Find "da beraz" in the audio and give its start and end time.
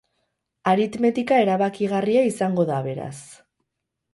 2.71-3.15